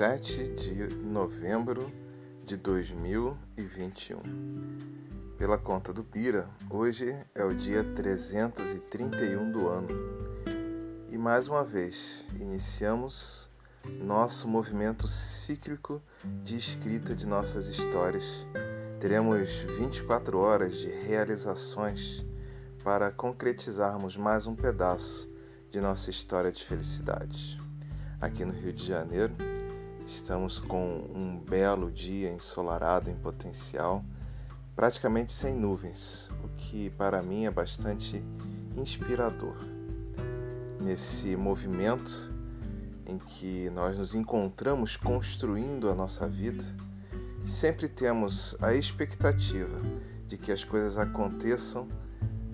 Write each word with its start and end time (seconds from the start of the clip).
7 0.00 0.54
de 0.54 0.96
novembro 0.96 1.92
de 2.46 2.56
2021. 2.56 4.16
Pela 5.36 5.58
conta 5.58 5.92
do 5.92 6.02
Bira, 6.02 6.48
hoje 6.70 7.14
é 7.34 7.44
o 7.44 7.52
dia 7.52 7.84
331 7.84 9.52
do 9.52 9.68
ano. 9.68 9.88
E 11.10 11.18
mais 11.18 11.48
uma 11.48 11.62
vez, 11.62 12.24
iniciamos 12.40 13.50
nosso 14.02 14.48
movimento 14.48 15.06
cíclico 15.06 16.02
de 16.42 16.56
escrita 16.56 17.14
de 17.14 17.26
nossas 17.26 17.68
histórias. 17.68 18.46
Teremos 18.98 19.66
24 19.78 20.38
horas 20.38 20.78
de 20.78 20.88
realizações 20.88 22.24
para 22.82 23.10
concretizarmos 23.10 24.16
mais 24.16 24.46
um 24.46 24.56
pedaço 24.56 25.30
de 25.70 25.78
nossa 25.78 26.08
história 26.08 26.50
de 26.50 26.64
felicidade. 26.64 27.60
Aqui 28.18 28.46
no 28.46 28.54
Rio 28.54 28.72
de 28.72 28.86
Janeiro, 28.86 29.49
estamos 30.10 30.58
com 30.58 31.08
um 31.14 31.38
belo 31.38 31.90
dia 31.90 32.30
ensolarado 32.32 33.08
em 33.08 33.14
potencial, 33.14 34.04
praticamente 34.74 35.32
sem 35.32 35.54
nuvens, 35.54 36.28
o 36.42 36.48
que 36.56 36.90
para 36.90 37.22
mim 37.22 37.46
é 37.46 37.50
bastante 37.50 38.22
inspirador. 38.76 39.56
Nesse 40.80 41.36
movimento 41.36 42.34
em 43.06 43.18
que 43.18 43.70
nós 43.70 43.96
nos 43.96 44.14
encontramos 44.14 44.96
construindo 44.96 45.88
a 45.88 45.94
nossa 45.94 46.28
vida, 46.28 46.64
sempre 47.44 47.88
temos 47.88 48.56
a 48.60 48.74
expectativa 48.74 49.80
de 50.26 50.36
que 50.36 50.50
as 50.50 50.64
coisas 50.64 50.98
aconteçam 50.98 51.88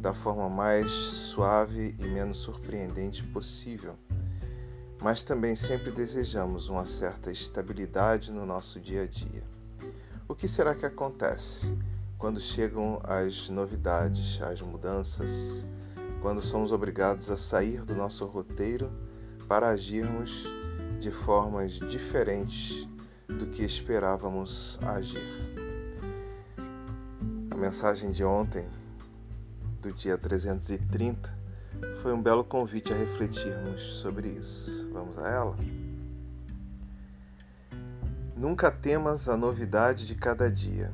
da 0.00 0.14
forma 0.14 0.48
mais 0.48 0.90
suave 0.90 1.96
e 1.98 2.04
menos 2.04 2.38
surpreendente 2.38 3.24
possível. 3.24 3.98
Mas 5.00 5.24
também 5.24 5.54
sempre 5.54 5.90
desejamos 5.90 6.68
uma 6.68 6.84
certa 6.84 7.32
estabilidade 7.32 8.30
no 8.30 8.44
nosso 8.44 8.78
dia 8.78 9.02
a 9.02 9.06
dia. 9.06 9.42
O 10.28 10.34
que 10.34 10.46
será 10.46 10.74
que 10.74 10.84
acontece 10.84 11.74
quando 12.18 12.38
chegam 12.38 13.00
as 13.02 13.48
novidades, 13.48 14.40
as 14.42 14.60
mudanças, 14.60 15.66
quando 16.20 16.42
somos 16.42 16.70
obrigados 16.70 17.30
a 17.30 17.36
sair 17.36 17.80
do 17.86 17.96
nosso 17.96 18.26
roteiro 18.26 18.92
para 19.48 19.70
agirmos 19.70 20.44
de 20.98 21.10
formas 21.10 21.72
diferentes 21.72 22.86
do 23.26 23.46
que 23.46 23.64
esperávamos 23.64 24.78
agir? 24.82 25.26
A 27.50 27.56
mensagem 27.56 28.10
de 28.10 28.22
ontem 28.22 28.68
do 29.80 29.92
dia 29.94 30.18
330 30.18 31.40
foi 32.02 32.12
um 32.12 32.22
belo 32.22 32.44
convite 32.44 32.92
a 32.92 32.96
refletirmos 32.96 33.80
sobre 33.80 34.28
isso. 34.28 34.89
A 35.20 35.28
ela? 35.28 35.56
Nunca 38.34 38.70
temas 38.70 39.28
a 39.28 39.36
novidade 39.36 40.06
de 40.06 40.14
cada 40.14 40.50
dia. 40.50 40.92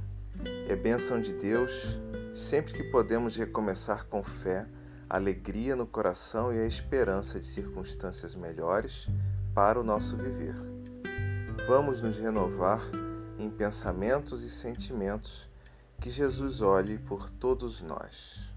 É 0.69 0.75
bênção 0.75 1.21
de 1.21 1.33
Deus 1.33 1.99
sempre 2.35 2.75
que 2.75 2.83
podemos 2.83 3.37
recomeçar 3.37 4.05
com 4.07 4.23
fé, 4.23 4.67
alegria 5.09 5.77
no 5.77 5.87
coração 5.87 6.53
e 6.53 6.59
a 6.59 6.67
esperança 6.67 7.41
de 7.41 7.47
circunstâncias 7.47 8.35
melhores 8.35 9.09
para 9.55 9.81
o 9.81 9.85
nosso 9.85 10.17
viver. 10.17 10.55
Vamos 11.67 12.01
nos 12.01 12.17
renovar 12.17 12.83
em 13.39 13.49
pensamentos 13.49 14.43
e 14.43 14.51
sentimentos 14.51 15.49
que 15.99 16.11
Jesus 16.11 16.61
olhe 16.61 16.99
por 16.99 17.31
todos 17.31 17.81
nós. 17.81 18.53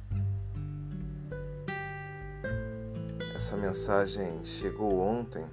Essa 3.35 3.55
mensagem 3.55 4.43
chegou 4.43 4.99
ontem, 4.99 5.45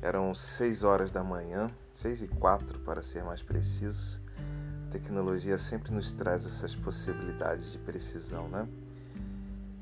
eram 0.00 0.34
6 0.34 0.82
horas 0.82 1.10
da 1.10 1.24
manhã, 1.24 1.68
6 1.92 2.22
e 2.22 2.28
4 2.28 2.80
para 2.80 3.02
ser 3.02 3.24
mais 3.24 3.42
preciso. 3.42 4.20
A 4.86 4.90
tecnologia 4.90 5.58
sempre 5.58 5.92
nos 5.92 6.12
traz 6.12 6.46
essas 6.46 6.74
possibilidades 6.74 7.72
de 7.72 7.78
precisão, 7.78 8.48
né? 8.48 8.68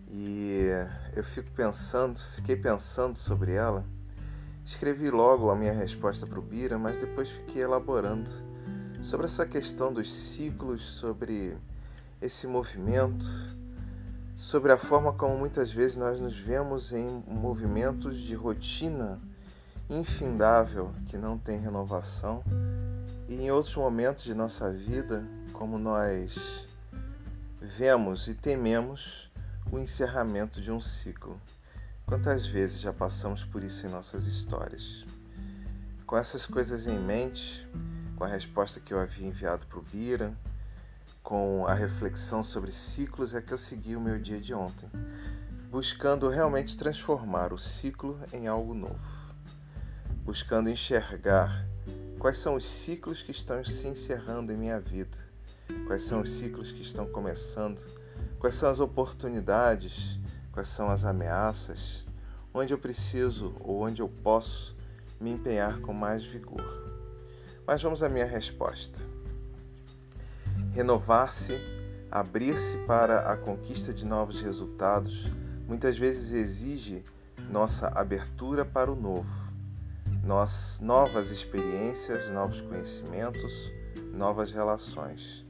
E 0.08 0.68
eu 1.14 1.24
fico 1.24 1.50
pensando, 1.52 2.18
fiquei 2.18 2.56
pensando 2.56 3.14
sobre 3.14 3.52
ela. 3.52 3.84
Escrevi 4.64 5.10
logo 5.10 5.50
a 5.50 5.56
minha 5.56 5.72
resposta 5.72 6.26
para 6.26 6.38
o 6.38 6.42
Bira, 6.42 6.78
mas 6.78 6.98
depois 6.98 7.28
fiquei 7.28 7.62
elaborando 7.62 8.30
sobre 9.00 9.26
essa 9.26 9.46
questão 9.46 9.92
dos 9.92 10.12
ciclos, 10.12 10.82
sobre 10.82 11.56
esse 12.20 12.46
movimento 12.46 13.26
sobre 14.36 14.70
a 14.70 14.76
forma 14.76 15.14
como 15.14 15.38
muitas 15.38 15.72
vezes 15.72 15.96
nós 15.96 16.20
nos 16.20 16.38
vemos 16.38 16.92
em 16.92 17.24
movimentos 17.26 18.18
de 18.18 18.34
rotina 18.34 19.18
infindável 19.88 20.92
que 21.06 21.16
não 21.16 21.38
tem 21.38 21.58
renovação 21.58 22.42
e 23.28 23.34
em 23.34 23.50
outros 23.50 23.74
momentos 23.76 24.24
de 24.24 24.34
nossa 24.34 24.72
vida, 24.72 25.24
como 25.52 25.78
nós 25.78 26.66
vemos 27.60 28.28
e 28.28 28.34
tememos 28.34 29.30
o 29.70 29.78
encerramento 29.78 30.60
de 30.60 30.70
um 30.70 30.80
ciclo. 30.80 31.40
Quantas 32.04 32.46
vezes 32.46 32.80
já 32.80 32.92
passamos 32.92 33.42
por 33.42 33.64
isso 33.64 33.86
em 33.86 33.90
nossas 33.90 34.26
histórias? 34.26 35.04
Com 36.06 36.16
essas 36.16 36.46
coisas 36.46 36.86
em 36.86 36.98
mente, 36.98 37.68
com 38.14 38.24
a 38.24 38.28
resposta 38.28 38.78
que 38.78 38.94
eu 38.94 39.00
havia 39.00 39.26
enviado 39.26 39.66
para 39.66 39.78
o 39.78 39.82
Bira, 39.82 40.32
com 41.20 41.66
a 41.66 41.74
reflexão 41.74 42.44
sobre 42.44 42.70
ciclos 42.70 43.34
é 43.34 43.42
que 43.42 43.52
eu 43.52 43.58
segui 43.58 43.96
o 43.96 44.00
meu 44.00 44.16
dia 44.20 44.40
de 44.40 44.54
ontem, 44.54 44.88
buscando 45.68 46.28
realmente 46.28 46.78
transformar 46.78 47.52
o 47.52 47.58
ciclo 47.58 48.20
em 48.32 48.46
algo 48.46 48.72
novo, 48.72 49.15
buscando 50.26 50.68
enxergar 50.68 51.64
quais 52.18 52.36
são 52.38 52.56
os 52.56 52.66
ciclos 52.66 53.22
que 53.22 53.30
estão 53.30 53.64
se 53.64 53.86
encerrando 53.86 54.52
em 54.52 54.56
minha 54.56 54.80
vida, 54.80 55.16
quais 55.86 56.02
são 56.02 56.20
os 56.20 56.32
ciclos 56.32 56.72
que 56.72 56.82
estão 56.82 57.06
começando, 57.06 57.80
quais 58.40 58.56
são 58.56 58.68
as 58.68 58.80
oportunidades, 58.80 60.18
quais 60.50 60.66
são 60.66 60.90
as 60.90 61.04
ameaças, 61.04 62.04
onde 62.52 62.74
eu 62.74 62.78
preciso 62.78 63.54
ou 63.60 63.84
onde 63.84 64.02
eu 64.02 64.08
posso 64.08 64.76
me 65.20 65.30
empenhar 65.30 65.78
com 65.78 65.92
mais 65.92 66.24
vigor. 66.24 66.64
Mas 67.64 67.80
vamos 67.80 68.02
à 68.02 68.08
minha 68.08 68.26
resposta. 68.26 69.08
Renovar-se, 70.72 71.60
abrir-se 72.10 72.78
para 72.78 73.30
a 73.30 73.36
conquista 73.36 73.94
de 73.94 74.04
novos 74.04 74.40
resultados, 74.40 75.30
muitas 75.68 75.96
vezes 75.96 76.32
exige 76.32 77.04
nossa 77.48 77.86
abertura 77.94 78.64
para 78.64 78.90
o 78.90 78.96
novo, 78.96 79.45
nós, 80.26 80.80
novas 80.82 81.30
experiências, 81.30 82.28
novos 82.30 82.60
conhecimentos, 82.60 83.72
novas 84.12 84.50
relações. 84.50 85.46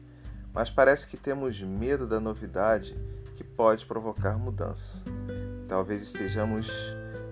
Mas 0.53 0.71
parece 0.71 1.09
que 1.09 1.17
temos 1.17 1.63
medo 1.63 2.07
da 2.07 2.21
novidade 2.21 2.95
que 3.35 3.43
pode 3.43 3.87
provocar 3.87 4.39
mudança. 4.39 5.03
Talvez 5.67 6.03
estejamos 6.03 6.69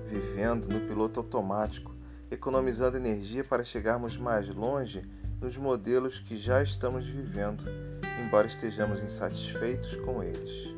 vivendo 0.09 0.69
no 0.69 0.81
piloto 0.89 1.21
automático, 1.21 1.95
economizando 2.31 2.97
energia 2.97 3.45
para 3.45 3.63
chegarmos 3.63 4.17
mais 4.17 4.49
longe 4.49 5.07
nos 5.39 5.59
modelos 5.59 6.19
que 6.19 6.39
já 6.39 6.63
estamos 6.63 7.07
vivendo, 7.07 7.65
embora 8.25 8.47
estejamos 8.47 9.03
insatisfeitos 9.03 9.97
com 9.97 10.23
eles. 10.23 10.75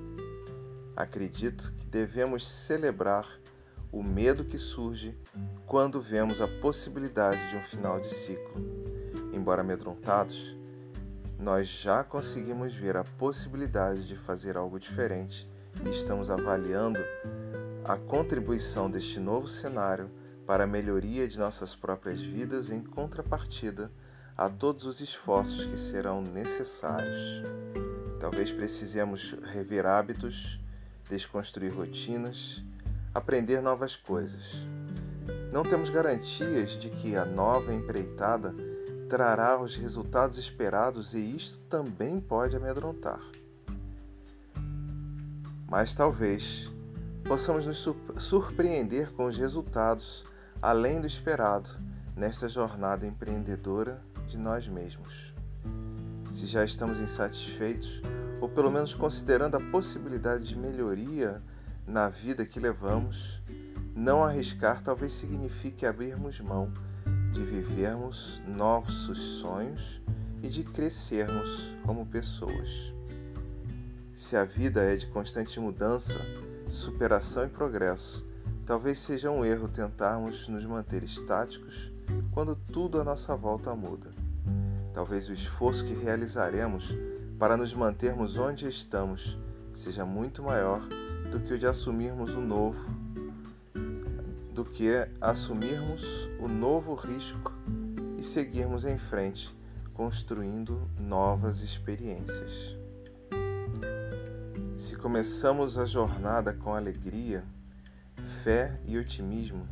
Acredito 0.96 1.72
que 1.76 1.86
devemos 1.86 2.48
celebrar 2.48 3.38
o 3.96 4.02
medo 4.02 4.44
que 4.44 4.58
surge 4.58 5.16
quando 5.64 6.02
vemos 6.02 6.42
a 6.42 6.46
possibilidade 6.46 7.48
de 7.48 7.56
um 7.56 7.62
final 7.62 7.98
de 7.98 8.12
ciclo. 8.12 8.62
Embora 9.32 9.62
amedrontados, 9.62 10.54
nós 11.38 11.66
já 11.66 12.04
conseguimos 12.04 12.74
ver 12.74 12.94
a 12.94 13.04
possibilidade 13.04 14.06
de 14.06 14.14
fazer 14.14 14.54
algo 14.54 14.78
diferente 14.78 15.48
e 15.82 15.88
estamos 15.88 16.28
avaliando 16.28 17.00
a 17.86 17.96
contribuição 17.96 18.90
deste 18.90 19.18
novo 19.18 19.48
cenário 19.48 20.10
para 20.46 20.64
a 20.64 20.66
melhoria 20.66 21.26
de 21.26 21.38
nossas 21.38 21.74
próprias 21.74 22.20
vidas 22.20 22.68
em 22.68 22.82
contrapartida 22.82 23.90
a 24.36 24.50
todos 24.50 24.84
os 24.84 25.00
esforços 25.00 25.64
que 25.64 25.78
serão 25.78 26.20
necessários. 26.20 27.42
Talvez 28.20 28.52
precisemos 28.52 29.34
rever 29.54 29.86
hábitos, 29.86 30.60
desconstruir 31.08 31.74
rotinas, 31.74 32.62
aprender 33.16 33.62
novas 33.62 33.96
coisas. 33.96 34.66
Não 35.52 35.62
temos 35.62 35.88
garantias 35.88 36.72
de 36.72 36.90
que 36.90 37.16
a 37.16 37.24
nova 37.24 37.72
empreitada 37.72 38.54
trará 39.08 39.58
os 39.58 39.74
resultados 39.76 40.36
esperados 40.36 41.14
e 41.14 41.34
isto 41.34 41.58
também 41.60 42.20
pode 42.20 42.56
amedrontar. 42.56 43.20
Mas 45.68 45.94
talvez 45.94 46.70
possamos 47.24 47.66
nos 47.66 47.88
surpreender 48.18 49.10
com 49.12 49.26
os 49.26 49.38
resultados 49.38 50.24
além 50.60 51.00
do 51.00 51.06
esperado 51.06 51.70
nesta 52.14 52.48
jornada 52.48 53.06
empreendedora 53.06 54.02
de 54.26 54.36
nós 54.36 54.68
mesmos. 54.68 55.34
Se 56.30 56.46
já 56.46 56.64
estamos 56.64 56.98
insatisfeitos, 56.98 58.02
ou 58.40 58.48
pelo 58.48 58.70
menos 58.70 58.94
considerando 58.94 59.56
a 59.56 59.70
possibilidade 59.70 60.44
de 60.44 60.56
melhoria 60.56 61.42
na 61.86 62.08
vida 62.08 62.44
que 62.44 62.58
levamos, 62.58 63.40
não 63.94 64.24
arriscar 64.24 64.82
talvez 64.82 65.12
signifique 65.12 65.86
abrirmos 65.86 66.40
mão 66.40 66.72
de 67.32 67.44
vivermos 67.44 68.42
novos 68.46 68.94
sonhos 69.18 70.00
e 70.42 70.48
de 70.48 70.64
crescermos 70.64 71.76
como 71.84 72.06
pessoas. 72.06 72.92
Se 74.12 74.36
a 74.36 74.44
vida 74.44 74.82
é 74.82 74.96
de 74.96 75.06
constante 75.06 75.60
mudança, 75.60 76.18
superação 76.68 77.44
e 77.44 77.48
progresso, 77.48 78.24
talvez 78.64 78.98
seja 78.98 79.30
um 79.30 79.44
erro 79.44 79.68
tentarmos 79.68 80.48
nos 80.48 80.64
manter 80.64 81.04
estáticos 81.04 81.92
quando 82.32 82.56
tudo 82.56 83.00
à 83.00 83.04
nossa 83.04 83.36
volta 83.36 83.74
muda. 83.74 84.10
Talvez 84.92 85.28
o 85.28 85.32
esforço 85.32 85.84
que 85.84 85.94
realizaremos 85.94 86.96
para 87.38 87.56
nos 87.56 87.74
mantermos 87.74 88.38
onde 88.38 88.66
estamos 88.66 89.38
seja 89.72 90.04
muito 90.04 90.42
maior 90.42 90.82
do 91.30 91.40
que 91.40 91.54
o 91.54 91.58
de 91.58 91.66
assumirmos 91.66 92.34
o 92.34 92.40
novo, 92.40 92.88
do 94.52 94.64
que 94.64 94.88
assumirmos 95.20 96.02
o 96.40 96.48
novo 96.48 96.94
risco 96.94 97.52
e 98.18 98.22
seguirmos 98.22 98.84
em 98.84 98.98
frente, 98.98 99.54
construindo 99.92 100.90
novas 100.98 101.62
experiências. 101.62 102.76
Se 104.76 104.96
começamos 104.96 105.78
a 105.78 105.84
jornada 105.84 106.52
com 106.52 106.74
alegria, 106.74 107.44
fé 108.42 108.78
e 108.84 108.98
otimismo, 108.98 109.66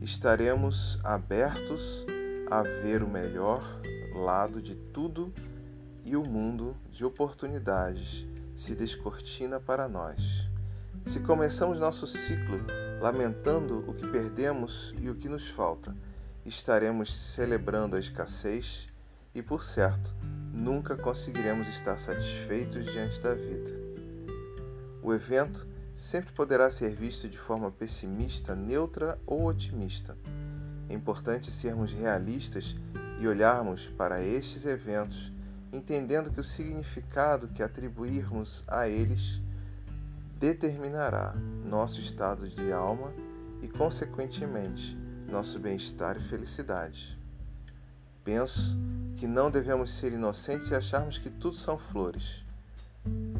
estaremos 0.00 0.98
abertos 1.02 2.06
a 2.50 2.62
ver 2.62 3.02
o 3.02 3.08
melhor 3.08 3.62
lado 4.14 4.62
de 4.62 4.74
tudo 4.74 5.32
e 6.04 6.16
o 6.16 6.24
mundo 6.24 6.76
de 6.92 7.04
oportunidades 7.04 8.26
se 8.54 8.74
descortina 8.74 9.58
para 9.58 9.88
nós. 9.88 10.45
Se 11.06 11.20
começamos 11.20 11.78
nosso 11.78 12.04
ciclo 12.04 12.60
lamentando 13.00 13.84
o 13.88 13.94
que 13.94 14.04
perdemos 14.08 14.92
e 15.00 15.08
o 15.08 15.14
que 15.14 15.28
nos 15.28 15.48
falta, 15.48 15.96
estaremos 16.44 17.14
celebrando 17.14 17.94
a 17.94 18.00
escassez 18.00 18.88
e, 19.32 19.40
por 19.40 19.62
certo, 19.62 20.16
nunca 20.52 20.96
conseguiremos 20.96 21.68
estar 21.68 21.96
satisfeitos 21.98 22.84
diante 22.86 23.20
da 23.20 23.36
vida. 23.36 23.70
O 25.00 25.14
evento 25.14 25.64
sempre 25.94 26.32
poderá 26.32 26.68
ser 26.72 26.92
visto 26.96 27.28
de 27.28 27.38
forma 27.38 27.70
pessimista, 27.70 28.56
neutra 28.56 29.16
ou 29.24 29.46
otimista. 29.46 30.18
É 30.88 30.94
importante 30.94 31.52
sermos 31.52 31.92
realistas 31.92 32.74
e 33.20 33.28
olharmos 33.28 33.88
para 33.96 34.20
estes 34.20 34.66
eventos 34.66 35.32
entendendo 35.72 36.32
que 36.32 36.40
o 36.40 36.44
significado 36.44 37.46
que 37.48 37.62
atribuirmos 37.62 38.64
a 38.66 38.88
eles 38.88 39.40
determinará 40.36 41.34
nosso 41.64 41.98
estado 42.00 42.48
de 42.48 42.70
alma 42.70 43.12
e, 43.62 43.68
consequentemente, 43.68 44.96
nosso 45.28 45.58
bem-estar 45.58 46.16
e 46.16 46.20
felicidade. 46.20 47.18
Penso 48.22 48.76
que 49.16 49.26
não 49.26 49.50
devemos 49.50 49.92
ser 49.92 50.12
inocentes 50.12 50.68
e 50.68 50.74
acharmos 50.74 51.18
que 51.18 51.30
tudo 51.30 51.56
são 51.56 51.78
flores, 51.78 52.44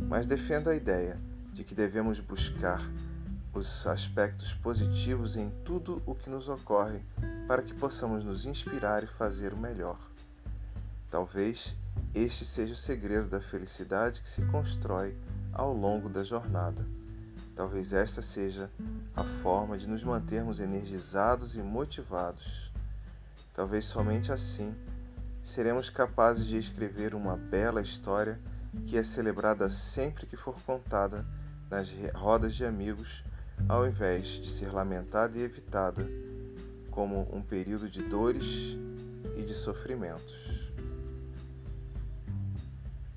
mas 0.08 0.26
defendo 0.26 0.70
a 0.70 0.75
ideia 0.75 1.20
de 1.52 1.64
que 1.64 1.75
devemos 1.75 2.19
buscar 2.19 2.81
os 3.52 3.87
aspectos 3.87 4.54
positivos 4.54 5.37
em 5.37 5.50
tudo 5.64 6.02
o 6.06 6.14
que 6.14 6.31
nos 6.31 6.48
ocorre 6.48 7.02
para 7.46 7.62
que 7.62 7.75
possamos 7.75 8.25
nos 8.25 8.46
inspirar 8.46 9.02
e 9.02 9.06
fazer 9.06 9.52
o 9.52 9.56
melhor. 9.56 9.98
Talvez 11.10 11.76
este 12.14 12.44
seja 12.44 12.72
o 12.72 12.76
segredo 12.76 13.28
da 13.28 13.40
felicidade 13.40 14.20
que 14.22 14.28
se 14.28 14.44
constrói 14.46 15.16
ao 15.56 15.73
longo 15.73 16.08
da 16.08 16.23
jornada. 16.23 16.87
Talvez 17.55 17.94
esta 17.94 18.20
seja 18.20 18.70
a 19.14 19.25
forma 19.25 19.79
de 19.79 19.88
nos 19.88 20.05
mantermos 20.05 20.61
energizados 20.61 21.56
e 21.56 21.62
motivados. 21.62 22.70
Talvez 23.55 23.87
somente 23.87 24.31
assim 24.31 24.76
seremos 25.43 25.88
capazes 25.88 26.47
de 26.47 26.58
escrever 26.58 27.14
uma 27.14 27.37
bela 27.37 27.81
história 27.81 28.38
que 28.87 28.99
é 28.99 29.03
celebrada 29.03 29.70
sempre 29.70 30.26
que 30.26 30.37
for 30.37 30.61
contada 30.62 31.26
nas 31.70 31.91
rodas 32.14 32.55
de 32.55 32.64
amigos, 32.64 33.25
ao 33.67 33.87
invés 33.87 34.26
de 34.26 34.50
ser 34.50 34.70
lamentada 34.70 35.38
e 35.38 35.43
evitada 35.43 36.06
como 36.91 37.26
um 37.35 37.41
período 37.41 37.88
de 37.88 38.03
dores 38.03 38.76
e 39.35 39.43
de 39.43 39.55
sofrimentos. 39.55 40.70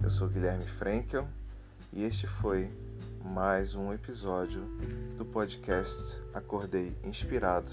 Eu 0.02 0.10
sou 0.10 0.30
Guilherme 0.30 0.66
Frankel 0.66 1.28
e 1.92 2.04
este 2.04 2.28
foi 2.28 2.72
mais 3.24 3.74
um 3.76 3.92
episódio 3.92 4.64
do 5.18 5.26
podcast 5.26 6.22
Acordei 6.34 6.96
Inspirado 7.04 7.72